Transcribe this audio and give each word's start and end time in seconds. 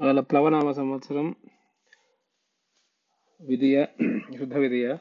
వాళ్ళ 0.00 0.20
ప్లవనామ 0.20 0.72
సంవత్సరం 0.72 1.34
విధియ 3.40 3.84
శుద్ధ 4.38 4.56
విధియ 4.56 4.96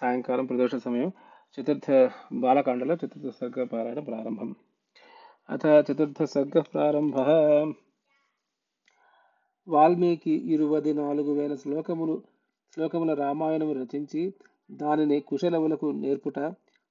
సాయంకాలం 0.00 0.46
ప్రదోష 0.46 0.74
సమయం 0.74 1.12
చతుర్థ 1.54 2.10
బాలకాండలో 2.32 2.94
చతుర్థ 2.94 3.28
సర్గ 3.28 3.64
పారాయణ 3.64 3.98
ప్రారంభం. 3.98 4.54
అథ 5.50 5.66
చతుర్థ 5.66 6.22
సర్గ 6.22 6.60
ప్రారంభ. 6.60 7.16
వాల్మీకి 9.68 10.30
ఇరువది 10.30 10.94
నాలుగు 10.94 11.32
వేల 11.32 11.54
శ్లోకములు 11.54 12.22
శ్లోకముల 12.74 13.14
రామాయణము 13.14 13.72
రచించి 13.72 14.34
దానిని 14.70 15.20
కుశలవులకు 15.20 15.86
నేర్పుట 15.90 16.38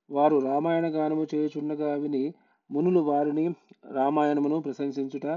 వారు 0.10 0.38
రామాయణ 0.38 0.96
గానము 0.96 1.28
చేయుచుండగా 1.36 1.96
విని 1.96 2.34
మునులు 2.72 3.00
వారిని 3.00 3.56
రామాయణమును 3.92 4.60
ప్రశంసించుట 4.62 5.28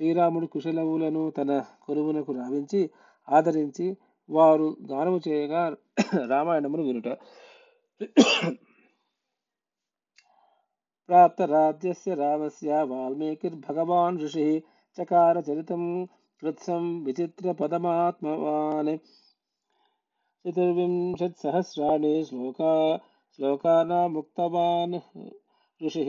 శ్రీరాముడు 0.00 0.46
కుశలవులను 0.46 1.30
తన 1.30 1.50
కొలువునకు 1.82 2.32
రావించి 2.32 2.80
ఆదరించి 3.28 3.86
వారు 4.28 4.76
గానము 4.92 5.20
చేయగా 5.28 5.62
రామాయణమును 6.30 6.82
వినుట. 6.82 7.08
ప్రాప్తరాజ్యస్య 11.08 12.14
రామస్య 12.14 12.70
వాల్మీకిర్భగవాన్ 12.82 14.18
ఋషి 14.20 14.46
చకార 14.98 15.36
చరితం 15.48 15.82
కృత్సం 16.42 17.04
విచిత్ర 17.04 17.52
పదమాత్మవాన్. 17.52 18.94
చతుర్వింశత్సహస్రాణి 20.44 22.24
శ్లోకా 22.24 22.72
శ్లోకానాముక్తవాన్ 23.38 24.96
ఋషి 25.80 26.04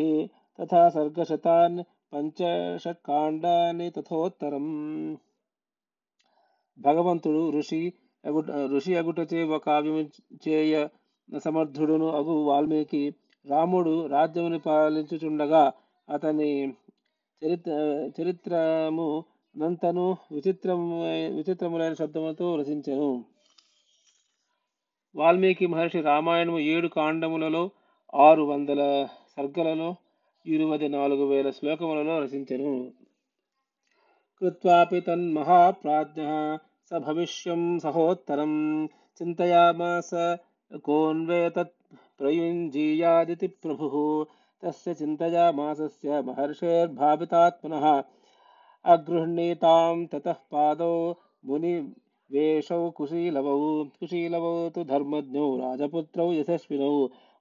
తథా 0.59 0.89
సర్గశతాన్ 0.89 1.77
పంచషట్కాండాని 2.13 3.89
తథోత్తరం. 3.89 4.66
భగవంతుడు 6.80 7.52
ఋషి 7.52 7.94
అగుట 8.25 8.52
ఋషి 8.52 8.95
అగుటచే 8.95 9.44
ఒక 9.44 9.66
కావ్యము 9.66 10.02
చేయ 10.47 10.88
సమర్థుడును 11.45 12.08
అగు 12.09 12.33
వాల్మీకి. 12.44 13.16
రాముడు 13.45 14.05
రాజ్యముని 14.08 14.59
పాలించుచుండగా 14.59 15.72
అతని 16.09 16.73
చరిత్ర 17.41 17.72
చరిత్రము 18.22 19.23
నంతను 19.58 20.17
విచిత్రము 20.31 21.03
విచిత్రములైన 21.35 21.94
శబ్దములతో 21.94 22.55
రచించెను. 22.55 23.25
వాల్మీకి 25.16 25.67
మహర్షి 25.67 26.02
రామాయణము 26.02 26.59
ఏడు 26.59 26.88
కాండములలో 26.88 27.69
ఆరు 28.16 28.44
వందల 28.44 29.08
సర్గలలో 29.38 29.95
ఇరువది 30.47 30.88
నాలుగు 30.88 31.25
వేల 31.27 31.48
శ్లోకములలో 31.50 32.14
రచించెను 32.22 32.72
కృత్వాపి 34.42 35.00
తన్మహాప్రాజ్ఞ 35.06 36.22
స 36.91 37.00
భవిష్యం 37.05 37.62
సహోత్తరం 37.84 38.55
చింతయామాస 39.20 40.11
కోన్వే 40.84 41.42
తత్ 41.48 41.77
ప్రయుంజీయాదితి 42.20 43.48
ప్రభు 43.56 44.00
తస్య 44.62 44.94
చింతయామాసస్య 44.98 46.19
మహర్షేర్భావితాత్మనః 46.27 47.86
అగృహ్ణీతాం 48.84 49.98
తతః 50.12 50.41
పాదౌ 50.52 50.94
ముని 51.44 51.75
వేషౌ 52.30 52.83
కుశీలవౌ 52.97 53.58
కుశీలవౌ 53.94 54.55
తు 54.69 54.83
ధర్మజ్ఞౌ 54.91 55.48
రాజపుత్రౌ 55.61 56.28
యశస్వినౌ 56.36 56.94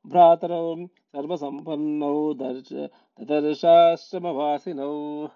भ्रातरौ 0.09 0.87
सर्वसम्पन्नौ 0.87 2.35
दर्श 2.35 2.89
ददर्शाश्रमवासिनौ। 3.21 5.29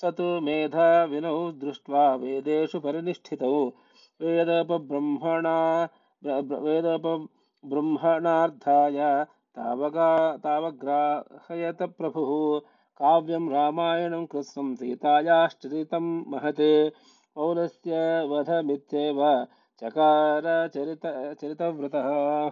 स 0.00 0.04
तु 0.04 0.40
मेधाविनौ 0.40 1.52
दृष्ट्वा 1.52 2.14
वेदेषु 2.14 2.80
परिनिष्ठितौ। 2.80 3.72
वेदपब्रह्मणा 4.20 5.88
वेदपब्रह्मणार्थाय 6.26 9.26
तावगा 9.56 10.36
तावग्राहयत 10.36 11.82
प्रभुः। 11.82 12.60
काव्यं 12.98 13.50
रामायणं 13.50 14.26
कृत्सं 14.26 14.74
सीतायाश्चरितं 14.74 16.30
महते। 16.30 16.92
पौलस्य 17.34 18.24
वधमित्येव 18.24 19.46
चकारचरित 19.80 21.36
चरितव्रतः। 21.40 22.50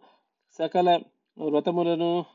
సకల 0.51 0.99
వ్రతములను 1.37 2.25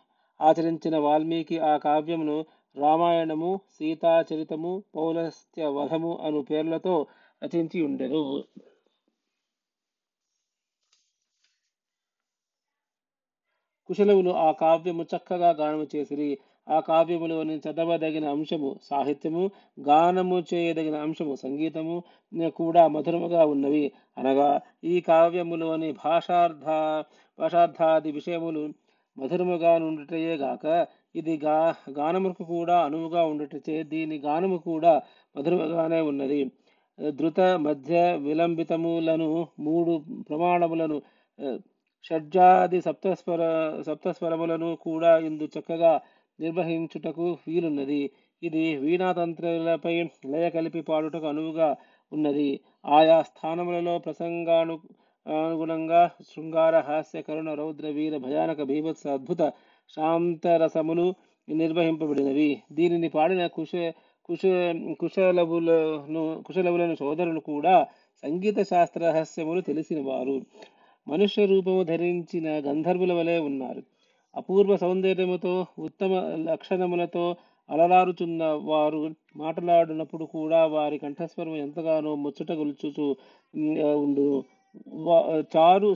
ఆచరించిన 0.40 0.96
వాల్మీకి 0.98 1.58
ఆ 1.58 1.76
కావ్యమును 1.76 2.44
రామాయణము 2.76 3.60
సీతాచరితము 3.78 4.82
పౌలస్త్య 4.94 5.66
వధము 5.66 6.16
అను 6.16 6.42
పేర్లతో 6.42 7.06
రచించి 7.44 7.82
ఉండెను. 7.82 8.44
కుశలవులు 13.88 14.30
ఆ 14.30 14.52
కావ్యము 14.52 15.02
చక్కగా 15.02 15.50
గానము 15.50 15.86
చేసిరి. 15.96 16.38
ఆ 16.68 16.80
కావ్యములోని 16.80 17.56
చదవదగిన 17.64 18.26
అంశము 18.28 18.70
సాహిత్యము 18.90 19.42
గానము 19.80 20.36
చేయదగిన 20.54 20.96
అంశము 20.96 21.34
సంగీతము 21.36 21.96
కూడా 22.56 22.88
మధురముగా 22.88 23.42
ఉన్నవి. 23.44 23.84
అనగా 24.18 24.48
ఈ 24.84 24.94
కావ్యములోని 25.00 25.90
భాషార్థ 26.04 26.66
భాషార్థాది 27.38 28.12
విషయములు 28.12 28.62
మధురముగా 29.16 29.72
నుండుటయే 29.78 30.34
గాక 30.36 30.64
ఇది 31.14 31.34
గా 31.36 31.56
గానముకు 31.98 32.44
కూడా 32.44 32.76
అనువుగా 32.84 33.22
ఉండుటచే 33.24 33.76
దీని 33.82 34.16
గానము 34.18 34.56
కూడా 34.58 34.92
మధురముగానే 35.36 36.00
ఉన్నది. 36.00 36.40
ధృత 36.98 37.40
మధ్య 37.66 37.94
విలంబితములను 38.16 39.28
మూడు 39.60 39.92
ప్రమాణములను 40.28 40.96
షడ్జాది 42.04 42.78
సప్తస్వర 42.80 43.42
సప్తస్వరములను 43.86 44.68
కూడా 44.86 45.12
ఇందు 45.18 45.46
చక్కగా 45.54 45.92
నిర్వహించుటకు 46.40 47.38
వీలున్నది. 47.48 48.10
ఇది 48.42 48.76
వీణాతంత్రులపై 48.76 50.02
లయ 50.26 50.50
కలిపి 50.50 50.80
పాడుటకు 50.80 51.26
అనువుగా 51.26 51.76
ఉన్నది. 52.12 52.60
ఆయా 52.86 53.22
స్థానములలో 53.22 53.98
ప్రసంగాను 53.98 54.80
అనుగుణంగా 55.26 56.10
శృంగార 56.22 56.80
హాస్య 56.80 57.22
కరుణ 57.22 57.54
రౌద్ర 57.54 57.86
వీర 57.88 58.16
భయానక 58.16 58.62
భీభత్స 58.62 59.06
అద్భుత 59.06 59.52
శాంతరసములు 59.96 61.14
నిర్వహింపబడినవి. 61.48 62.62
దీనిని 62.72 63.08
పాడిన 63.08 63.46
కుశ 63.46 63.92
కుశ 64.24 64.40
కుశలవులను 65.00 66.42
కుశలవులను 66.46 66.94
సోదరులు 66.94 67.40
కూడా 67.40 67.86
సంగీత 68.22 68.62
శాస్త్ర 68.62 69.00
రహస్యములు 69.00 69.60
తెలిసిన 69.60 70.02
వారు. 70.04 70.42
మనుష్య 71.08 71.46
రూపము 71.46 71.82
ధరించిన 71.82 72.48
గంధర్వుల 72.48 73.12
వలె 73.12 73.38
ఉన్నారు. 73.38 73.82
అపూర్వ 74.36 74.76
సౌందర్యముతో 74.76 75.52
ఉత్తమ 75.78 76.12
లక్షణములతో 76.50 77.24
అలరారుచున్న 77.70 78.44
వారు 78.62 79.00
మాట్లాడినప్పుడు 79.36 80.24
కూడా 80.24 80.60
వారి 80.66 80.96
కంఠస్వరం 80.98 81.54
ఎంతగానో 81.56 82.12
ముచ్చట 82.14 82.52
గొలుచుచు 82.52 83.06
ఉండు. 84.04 84.26
చారు 85.54 85.90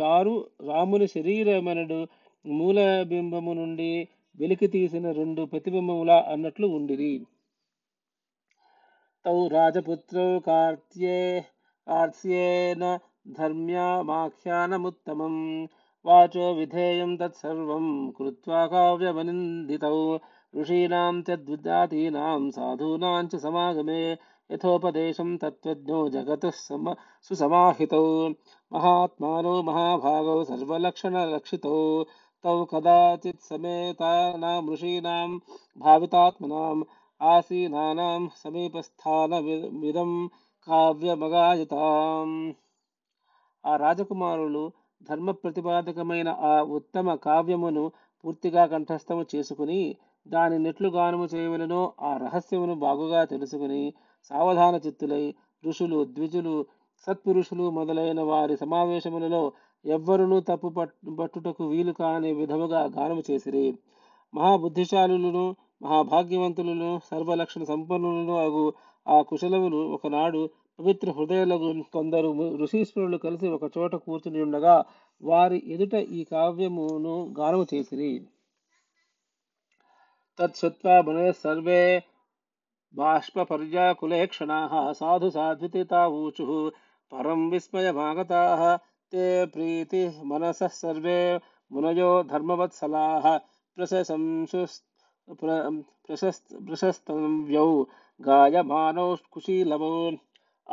చారు 0.00 0.34
రాముని 0.68 1.06
శరీరమనడు 1.06 2.00
మూల 2.44 2.78
బింబము 3.02 3.52
నుండి 3.52 3.90
వెలికి 4.40 4.66
తీసిన 4.66 5.06
రెండు 5.12 5.42
ప్రతిబింబముల 5.44 6.12
అన్నట్లు 6.32 6.66
ఉండిరి. 6.78 7.12
తౌ 9.24 9.36
రాజపుత్రౌ 9.48 10.28
కార్త్యే 10.38 11.18
కార్త్యేన 11.86 12.84
ధర్మ్యామాఖ్యానముత్తమం 13.38 15.34
వాచో 16.05 16.45
విధేయం 16.57 17.11
తత్సర్వం 17.17 17.85
కృత్వా 18.17 18.61
కావ్యమనిందితౌ 18.71 19.97
ఋషీణాం 20.53 21.15
చ 21.27 21.37
ద్విజాతీనాం 21.41 22.43
సాధూనాం 22.51 23.25
చ 23.27 23.39
సమాగమే 23.39 24.01
యథోపదేశం 24.49 25.31
తత్వజ్ఞో 25.37 25.97
జగతః 26.09 26.55
సమ 26.59 26.85
సుసమాహితౌ 27.31 28.05
మహాత్మానో 28.71 29.55
మహాభాగౌ 29.61 30.37
సర్వలక్షణలక్షితౌ 30.43 31.79
తౌ 32.43 32.57
కదాచిత్ 32.65 33.43
సమేతానాం 33.49 34.63
ఋషీణాం 34.71 35.31
భావితాత్మనాం 35.77 36.79
ఆసీనానాం 37.21 38.23
సమీపస్థానమిదం 38.41 40.11
కావ్యమగాయతాం 40.67 42.29
ఆ 43.63 43.73
రాజకుమారులు 43.75 44.65
ధర్మ 45.08 45.30
ప్రతిపాదకమైన 45.30 46.28
ఆ 46.40 46.62
ఉత్తమ 46.70 47.14
కావ్యమును 47.14 47.84
పూర్తిగా 48.24 48.66
కంఠస్థము 48.66 49.26
చేసుకుని 49.34 49.80
దాని 50.26 50.58
నెట్లు 50.58 50.88
గానము 50.88 51.24
చేయవలనో 51.24 51.92
ఆ 52.02 52.16
రహస్యమును 52.16 52.74
బాగుగా 52.74 53.24
తెలుసుకుని 53.24 53.82
సావధాన 54.30 54.74
చిత్తులై 54.76 55.24
ఋషులు 55.64 56.04
ద్విజులు 56.04 56.54
సత్పురుషులు 57.06 57.70
మొదలైన 57.70 58.20
వారి 58.22 58.56
సమావేశములలో 58.56 59.42
ఎవ్వరునూ 59.84 60.40
తప్పు 60.40 60.68
పట్టు 60.68 61.10
పట్టుటకు 61.10 61.64
వీలు 61.64 61.92
కాని 61.92 62.32
విధముగా 62.32 62.80
గానము 62.98 63.22
చేసిరి. 63.30 63.64
మహాబుద్ధిశాలులను 64.34 65.44
మహాభాగ్యవంతులను 65.82 67.00
సర్వలక్షణ 67.10 67.62
సంపన్నులను 67.64 68.36
అగు 68.36 68.64
ఆ 69.06 69.22
కుశలములు 69.22 69.76
ఒకనాడు 69.76 70.42
పవిత్ర 70.78 71.10
హృదయాలకు 71.10 71.82
కొందరు 71.92 72.28
ఋషీశ్వరులు 72.56 73.16
కలిసి 73.16 73.48
ఒక 73.48 73.78
చోట 73.78 73.94
కూర్చుని 73.96 74.42
ఉండగా 74.42 74.74
వారి 75.22 75.62
ఎదుట 75.66 75.94
ఈ 76.10 76.24
కావ్యమును 76.24 77.34
గానము 77.38 77.66
చేసిరి. 77.74 78.12
తత్శ్రుత్వా 80.38 81.00
మునయः 81.00 81.32
సర్వే 81.42 81.82
బాష్పపర్యాకులేక్షణాः 82.94 84.72
సాధు 84.92 85.30
సాధ్వితితావూచుः 85.30 86.50
పరం 87.12 87.50
విస్మయమాగతాः 87.50 88.62
తే 89.12 89.24
ప్రీతి 89.46 90.02
మనసः 90.24 90.66
సర్వే 90.74 91.20
మునయో 91.70 92.22
ధర్మవత్సలాः 92.22 93.26
ప్రశంసుస్ 93.76 94.76
ప్రశస్త 96.08 96.46
ప్రశస్- 96.66 97.10
వ్యౌ 97.44 97.68
గాయమానౌ 98.20 99.14
కుశీలవౌ 99.32 99.92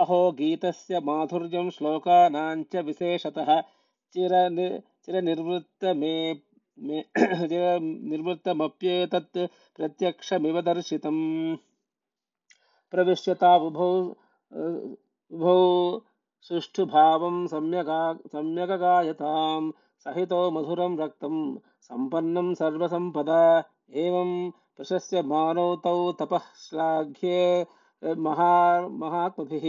अहो 0.03 0.19
गीतस्य 0.31 0.99
माधुर्यं 1.07 1.69
श्लोकानां 1.77 2.63
च 2.73 2.83
विशेषतः 2.89 3.49
चिरनि 4.13 4.67
चिरनिर्वृत्तमे 5.05 6.13
मे 6.87 6.99
निर्वृत्तमप्येतत् 8.09 9.37
प्रत्यक्षमिव 9.77 10.61
दर्शितम्। 10.61 11.23
प्रविश्यतावुभौ 12.91 13.89
उभौ 15.33 15.57
सुष्ठुभावं 16.47 17.47
सम्यगा 17.47 18.01
सम्यगगायतां 18.33 19.71
सहितो 20.05 20.39
मधुरं 20.51 20.97
रक्तं 20.99 21.35
सम्पन्नं 21.89 22.53
सर्वसम्पदा। 22.53 23.41
एवं 24.05 24.31
प्रशस्यमानौ 24.77 25.67
तौ 25.83 25.95
तपः 26.21 26.45
श्लाघ्ये 26.63 27.43
महा 28.03 28.87
महात्मभिः 28.87 29.65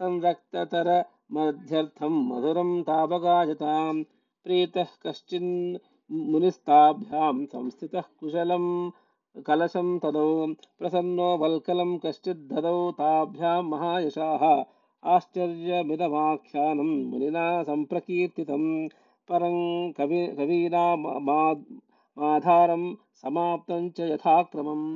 संरक्ततर 0.00 0.88
मध्यर्थं 1.32 2.18
मधुरं 2.28 2.82
तापगायतां 2.82 4.02
प्रीतः 4.46 4.88
कश्चिन् 5.06 5.52
मुनिस्ताभ्यां 6.10 7.44
संस्थितः 7.44 8.04
कुशलं 8.20 8.66
कलशं 9.46 9.98
तदौ 9.98 10.26
प्रसन्नो 10.78 11.28
वल्कलं 11.42 11.96
कश्चिद्धदौ 11.98 12.90
ताभ्यां 12.98 13.62
महायशाः 13.64 14.44
आश्चर्यमिदमाख्यानं 15.02 16.90
मुनिना 17.10 17.46
सम्प्रकीर्तितं 17.68 18.64
परं 19.28 19.56
कवि 19.98 20.20
कवीनामाधारं 20.38 21.24
समाप्तं 23.22 23.88
च 23.96 23.98
यथाक्रमम् 24.12 24.86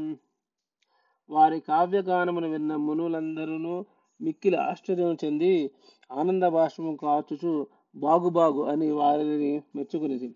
వారి 1.30 1.60
కావ్యగానమును 1.60 2.48
విన్న 2.50 2.76
మునులందరూ 2.76 3.84
మిక్కిలి 4.20 4.56
ఆశ్చర్యం 4.56 5.16
చెంది 5.24 5.70
ఆనంద 6.10 6.42
భాషము 6.42 6.92
కాచుచు 7.02 7.66
బాగు 7.96 8.28
బాగు 8.28 8.62
అని 8.62 8.90
వారిని 8.90 9.62
మెచ్చుకునిది 9.76 10.28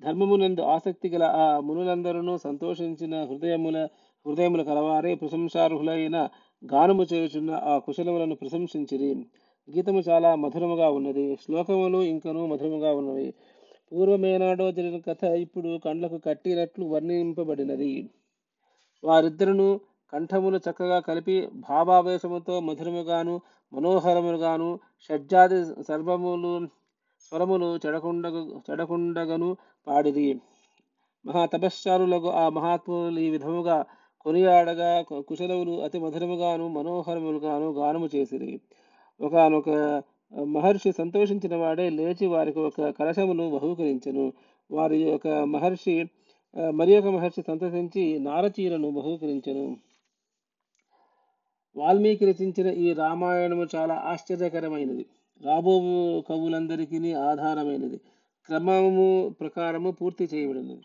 ధర్మమునందు 0.00 0.62
ఆసక్తి 0.62 1.08
గల 1.08 1.22
ఆ 1.22 1.60
మునులందరూ 1.60 2.36
సంతోషించిన 2.36 3.24
హృదయముల 3.24 3.78
హృదయముల 4.26 4.62
కలవారే 4.62 5.14
ప్రశంసార్హులైన 5.14 6.28
గానము 6.62 7.02
చేయుచున్న 7.02 7.50
ఆ 7.50 7.78
కుశలములను 7.78 8.34
ప్రశంసించిరి. 8.34 9.10
గీతము 9.68 10.00
చాలా 10.08 10.34
మధురముగా 10.34 10.90
ఉన్నది 10.90 11.38
శ్లోకములు 11.44 12.02
ఇంకను 12.02 12.46
మధురముగా 12.46 12.92
ఉన్నవి. 12.92 13.34
పూర్వమేనాడో 13.92 14.72
జరిగిన 14.72 15.00
కథ 15.00 15.24
ఇప్పుడు 15.24 15.78
కండ్లకు 15.84 16.18
కట్టినట్లు 16.18 16.84
వర్ణింపబడినది. 16.84 18.10
వారిద్దరును 19.04 19.68
కంఠములు 20.12 20.56
చక్కగా 20.56 21.00
కలిపి 21.00 21.48
భావావేశముతో 21.54 22.60
మధురముగాను 22.60 23.40
మనోహరముగాను 23.72 24.80
షడ్జాది 25.00 25.64
సర్వములు 25.82 26.68
స్వరములు 27.20 27.80
చెడకుండగ 27.86 28.60
చెడకుండగను 28.70 29.56
పాడిది 29.86 30.40
మహా 31.24 31.46
తపశ్చారులకు 31.46 32.30
ఆ 32.30 32.48
మహాత్ములు 32.48 33.20
ఈ 33.20 33.30
విధముగా 33.30 33.84
కొనియాడగా 34.26 35.02
కుశలములు 35.02 35.22
కుశలవులు 35.22 35.82
అతి 35.82 35.98
మధురముగాను 35.98 36.68
మనోహరములుగాను 36.68 37.72
గానము 37.72 38.08
చేసిరి. 38.14 38.60
ఒకనొక 39.20 39.70
మహర్షి 40.44 40.92
సంతోషించిన 40.92 41.56
వాడే 41.56 41.90
లేచి 41.90 42.26
వారికి 42.26 42.58
ఒక 42.58 42.90
కలశమును 42.90 43.50
బహూకరించెను. 43.50 44.32
వారి 44.70 44.98
యొక్క 45.02 45.28
మహర్షి 45.28 45.96
మరి 46.74 46.98
ఒక 46.98 47.06
మహర్షి 47.06 47.42
సంతోషించి 47.42 48.18
నారచీరను 48.18 48.90
బహుకరించను. 48.90 49.66
వాల్మీకి 51.76 52.24
రచించిన 52.26 52.66
ఈ 52.66 52.92
రామాయణము 52.92 53.66
చాలా 53.76 53.94
ఆశ్చర్యకరమైనది. 53.94 55.06
రాబో 55.40 55.74
కవులందరికీ 56.28 57.12
ఆధారమైనది. 57.12 58.00
క్రమము 58.48 59.34
ప్రకారము 59.40 59.90
పూర్తి 59.90 60.24
చేయబడినది. 60.34 60.84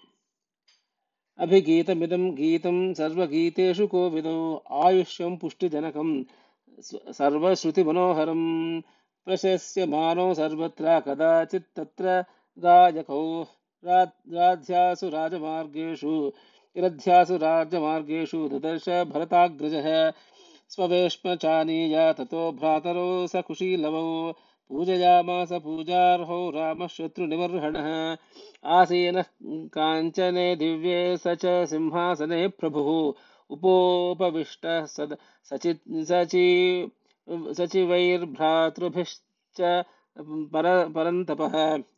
అభిగీతమిదం 1.39 2.23
గీతం 2.39 2.93
సర్వగీతేషు 2.93 3.83
కోవిదో 3.83 4.61
ఆయుష్యం 4.71 5.35
పుష్టిజనకం 5.35 6.25
సర్వశ్రుతి 7.11 7.83
మనోహరం 7.83 8.41
ప్రశస్య 9.27 9.85
మానో 9.85 10.33
సర్వత్ర 10.33 10.99
కదాచిత్ 10.99 11.69
తత్ర 11.77 12.23
రాజకౌ 12.63 13.43
రాధ్యాసు 14.27 15.05
రాజమార్గేషు 15.05 16.33
రధ్యాసు 16.77 17.33
రాజమార్గేషు 17.33 18.49
దదర్శ 18.53 18.89
భరతాగ్రజ 18.89 19.75
स्ववेश्मचानीया 20.71 22.11
ततो 22.17 22.51
भ्रातरौ 22.51 23.27
सकुशीलवौ 23.27 24.31
पूजयामास 24.69 25.49
पूजार्हो 25.63 26.37
रामः 26.55 26.87
शत्रुनिबर्हणः 26.87 28.17
आसीनः 28.75 29.25
काञ्चने 29.77 30.55
दिव्ये 30.55 31.17
स 31.17 31.23
च 31.27 31.65
सिंहासने 31.69 32.47
प्रभुः। 32.59 33.13
उपोपविष्टः 33.49 34.85
सद 34.85 35.17
सचि 35.49 35.73
सचि 36.09 36.91
सचिवैर्भ्रातृभिश्च 37.57 39.61
पर 40.53 40.67
परन्तपः। 40.95 41.53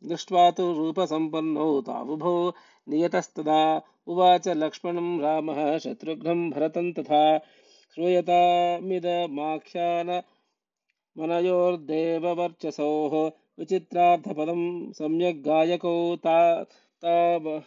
दृष्ट्वा 0.08 0.50
तु 0.50 0.72
रूपसम्पन्नौ 0.72 1.80
तावुभौ। 1.80 2.52
नियतस्तदा 2.88 3.82
उवाच 4.06 4.48
लक्ष्मणं 4.48 5.20
रामः 5.20 5.78
शत्रुघ्नं 5.78 6.50
भरतं 6.50 6.92
तथा 6.92 7.40
श्रूयतामिदमाख्यान 7.93 10.21
मनयोर्देववर्चसोः 11.15 13.13
विचित्रार्थपदं 13.59 14.91
सम्यग् 14.91 15.41
गायकौ 15.41 16.15
ता 16.25 16.63
ताव 17.03 17.59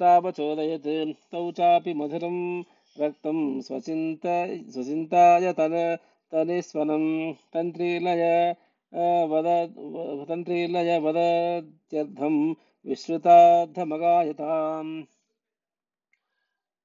तावचोदयत् 0.00 1.12
तौ 1.32 1.52
चापि 1.52 1.94
मधुरं 1.94 2.62
रक्तं 2.96 3.60
स्वचिन्त 3.60 4.26
स्वचिन्ताय 4.72 5.52
तन 5.52 5.96
तनिस्वनं 6.32 7.32
तन्त्रीलय 7.54 8.54
अ, 8.92 9.26
वद 9.30 9.46
व- 9.94 10.24
तन्त्रीलय 10.28 10.98
वदत्यर्थं 10.98 12.54
విశ్రుతార్థమగాయతాం 12.86 14.86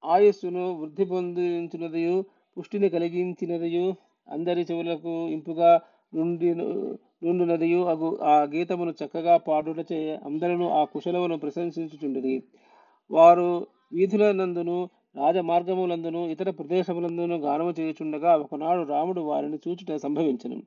ఆయుస్సును 0.04 0.80
వృద్ధి 0.80 1.06
పొందించినదియు 1.06 2.25
పుష్టిని 2.59 2.89
కలిగించినదియు 2.89 3.95
అందరి 4.29 4.63
చెవులకు 4.71 5.29
ఇంపుగా 5.29 5.81
నుండి 6.15 6.55
నుండునదియు. 7.25 7.81
అగు 7.85 8.19
ఆ 8.23 8.43
గీతమును 8.43 8.95
చక్కగా 9.05 9.37
పాడుటచే 9.37 10.21
అందరూ 10.25 10.69
ఆ 10.69 10.85
కుశలమును 10.85 11.39
ప్రశంసించుచుండిరి. 11.39 12.43
వారు 13.11 13.67
వీధులనందును 13.93 14.89
రాజమార్గములందును 15.17 16.29
ఇతర 16.29 16.51
ప్రదేశములందును 16.51 17.37
గానము 17.37 17.75
చేయుచుండగా 17.81 18.37
ఒకనాడు 18.37 18.83
రాముడు 18.89 19.21
వారిని 19.21 19.59
చూచుట 19.69 19.97
సంభవించను. 19.97 20.63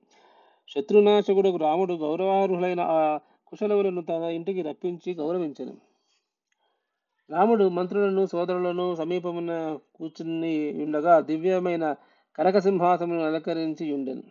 శత్రునాశకుడు 0.75 1.57
రాముడు 1.57 1.93
గౌరవార్హులైన 1.93 2.79
ఆ 2.79 3.17
కుశలములను 3.47 4.01
తన 4.01 4.23
ఇంటికి 4.23 4.61
రప్పించి 4.61 5.13
గౌరవించను. 5.13 5.86
రాముడు 7.29 7.69
మంత్రులను 7.69 8.25
సోదరులను 8.25 8.95
సమీపమున 8.95 9.77
కూర్చుని 9.95 10.53
ఉండగా 10.83 11.19
దివ్యమైన 11.19 11.85
కనకసింహాసమును 12.37 13.21
అలంకరించి 13.23 13.91
ఉండెను. 13.91 14.23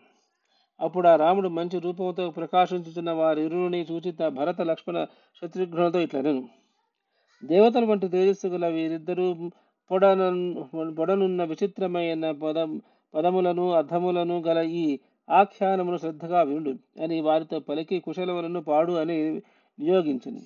అప్పుడు 0.81 1.09
ఆ 1.09 1.17
రాముడు 1.17 1.49
మంచి 1.49 1.79
రూపంతో 1.79 2.31
ప్రకాశించుతున్న 2.31 3.11
వారి 3.11 3.45
సూచిత 3.85 4.29
భరత 4.29 4.61
లక్ష్మణ 4.61 4.99
శత్రుఘ్నులతో 5.43 6.01
ఇట్లనెను 6.01 6.43
దేవతల 7.43 7.85
వంటి 7.85 8.09
తేజస్సు 8.09 8.47
గల 8.47 8.67
వీరిద్దరూ 8.67 9.27
పొడన 9.91 10.23
పొడనున్న 10.97 11.45
విచిత్రమైన 11.45 12.31
పద 12.31 12.59
పదములను 13.15 13.73
అర్థములను 13.73 14.37
గల 14.41 14.59
ఈ 14.59 14.99
ఆఖ్యానమును 15.29 15.97
శ్రద్ధగా 15.97 16.43
వినుడు 16.43 16.73
అని 17.03 17.21
వారితో 17.21 17.59
పలికి 17.61 18.01
కుశలములను 18.01 18.61
పాడు 18.61 18.93
అని 18.93 19.17
నియోగించింది 19.79 20.45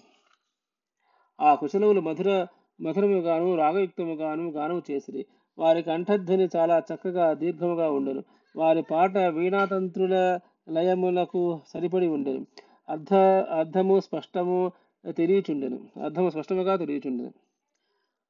ఆ 1.40 1.54
కుశలములు 1.54 2.00
మధుర 2.00 2.46
మధురముగాను 2.80 3.56
రాగయుక్తముగాను 3.56 4.50
గానము 4.50 4.82
చేసిరి. 4.90 5.26
వారి 5.58 5.82
కంఠధ్వని 5.82 6.48
చాలా 6.56 6.82
చక్కగా 6.94 7.32
దీర్ఘముగా 7.32 7.90
ఉండను. 7.90 8.24
వారి 8.56 8.82
పాట 8.82 9.16
వీణాతంత్రుల 9.16 10.38
లయములకు 10.68 11.60
సరిపడి 11.74 12.06
ఉండను. 12.06 12.46
అర్ధ 12.88 13.14
అర్థము 13.54 14.00
స్పష్టము 14.00 14.72
తెలియచుండెను. 15.16 15.78
అర్థము 16.04 16.30
స్పష్టముగా 16.30 16.76
తెలియచుండెను. 16.76 17.32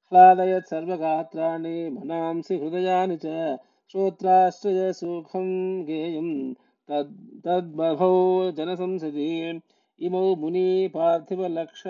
హ్లాదయత్ 0.09 0.69
సర్వగాత్రాణి 0.71 1.88
మనాంసి 1.88 2.57
హృదయాని 2.57 3.14
చ 3.14 3.57
శ్రోత్రాశ్రయ 3.90 4.93
సుఖం 4.93 5.49
గేయం. 5.88 6.57
తద్ 6.88 7.14
జన 7.47 8.52
జనసంసది 8.57 9.61
ఇమౌ 10.00 10.35
ముని 10.35 10.90
పార్థివ 10.95 11.47
లక్ష 11.47 11.83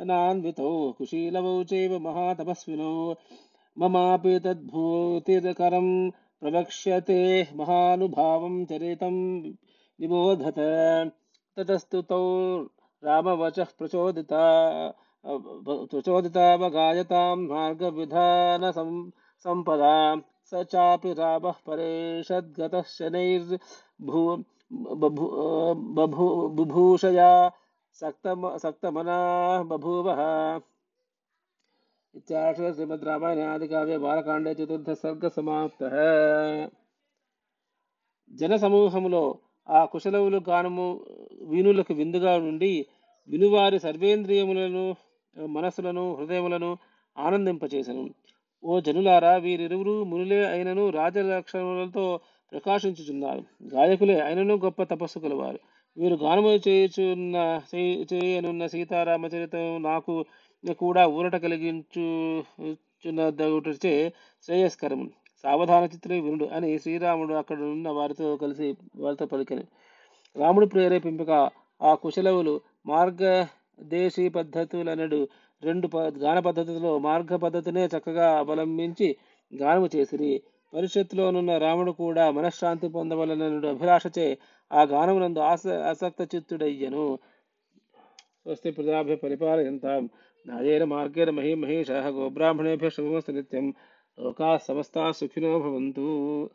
अनान्वितो 0.00 0.94
कुशीलवौ 0.98 1.64
चैव 1.64 2.00
महातपस्विनो। 2.00 3.16
ममापि 3.78 4.40
तद्भूतिरकरं 4.44 6.10
प्रवक्ष्यते 6.10 7.48
महानुभावं 7.56 8.64
चरितं 8.64 9.42
निबोधत। 10.00 10.54
ततस्तु 11.56 12.02
तौ 12.02 12.22
रामवचः 13.04 13.66
प्रचोदिता 13.78 14.42
प्रचोदितावगायतां 15.26 17.38
मार्गविधानसम्पदा 17.38 20.20
स 20.50 20.64
चापि 20.64 21.12
रामः 21.12 21.54
परेषद्गतः 21.66 22.82
शनैर्भू 22.88 24.44
बभू 24.72 25.26
बभू 25.96 26.48
बभूषया 26.48 27.52
సక్తమ 28.00 28.56
సక్తమనా 28.56 29.16
బభూవः 29.62 30.20
ఇత్యార్ష 32.14 32.74
శ్రీమద్ 32.74 33.04
రామాయణ 33.04 33.42
ఆదికావ్య 33.42 33.98
బాలకాండే 33.98 34.50
చతుర్థ 34.50 34.92
సర్గ 34.92 35.28
సమాప్త. 35.28 35.84
జన 38.32 38.56
సమూహములో 38.56 39.38
ఆ 39.70 39.84
కుశలవులు 39.84 40.40
గానము 40.48 40.86
వీణులకు 41.42 41.94
విందుగా 41.94 42.38
నుండి 42.38 42.86
వినువారి 43.28 43.78
సర్వేంద్రియములను 43.78 44.96
మనస్సులను 45.46 46.14
హృదయములను 46.14 46.78
ఆనందింపచేసను. 47.18 48.10
ఓ 48.64 48.80
జనులారా 48.80 49.34
వీరిరువురు 49.34 50.04
మునులే 50.04 50.46
అయినను 50.46 50.90
రాజలక్షణములతో 50.90 52.20
ప్రకాశించుచున్నారు. 52.52 53.42
గాయకులే 53.74 54.20
అయినను 54.20 54.54
గొప్ప 54.54 54.82
తపస్సు 54.82 55.18
కలవారు. 55.18 55.69
వీరు 55.96 56.16
గానము 56.16 56.60
చేయుచున్న 56.66 57.60
చేయనున్న 58.12 58.66
సీతారామచరితం 58.66 59.82
నాకు 59.82 60.24
కూడా 60.80 61.16
ఊరట 61.16 61.36
కలిగించుచున్నదగుటచే 61.36 64.12
శ్రేయస్కరము. 64.48 65.10
సావధాన 65.44 65.84
చిత్రే 65.84 66.20
వినుడు 66.20 66.48
అని 66.56 66.78
శ్రీరాముడు 66.78 67.32
అక్కడ 67.32 67.58
ఉన్న 67.74 67.88
వారితో 67.98 68.36
కలిసి 68.36 68.76
వారితో 68.96 69.26
పలికెను. 69.26 69.62
రాముడు 70.36 70.66
ప్రేరేపింపక 70.66 71.50
ఆ 71.80 71.94
కుశలవులు 71.94 72.60
మార్గదేశీ 72.86 74.28
పద్ధతులనడు 74.28 75.28
రెండు 75.62 75.88
ప 75.88 75.96
గాన 76.24 76.38
పద్ధతులలో 76.38 76.98
మార్గ 77.08 77.36
పద్ధతినే 77.36 77.88
చక్కగా 77.94 78.38
అవలంబించి 78.38 79.16
గానము 79.52 79.88
చేసిరి. 79.94 80.42
పరిషత్తులోనున్న 80.74 81.58
రాముడు 81.58 81.92
కూడా 81.92 82.30
మనశ్శాంతి 82.30 82.88
పొందవలనడు 82.88 83.66
అభిలాషచే 83.66 84.38
ఆ 84.72 84.82
గానమునందు 84.82 85.38
ఆస 85.38 85.66
ఆసక్త 85.66 86.34
చిత్తుడయ్యను 86.34 87.18
స్వస్తి 88.26 88.70
ప్రజాభ్య 88.70 89.14
పరిపాలయంతాం. 89.14 90.10
న్యాయేన 90.46 90.84
మార్గేణ 90.84 91.30
మహీ 91.30 91.54
మహేష 91.54 91.90
గోబ్రాహ్మణేభ్య 91.90 92.90
శుభమస్తు 92.90 93.32
నిత్యం. 93.32 93.74
లోకా 94.20 94.56
సమస్తా 94.56 95.10
సుఖినో 95.10 95.58
భవంతు. 95.58 96.50